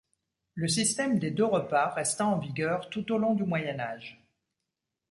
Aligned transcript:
Le 0.55 0.67
système 0.67 1.19
des 1.19 1.29
deux 1.29 1.45
repas 1.45 1.89
resta 1.93 2.25
en 2.25 2.39
vigueur 2.39 2.89
tout 2.89 3.11
au 3.11 3.19
long 3.19 3.35
du 3.35 3.43
Moyen 3.43 3.79
Âge. 3.79 4.19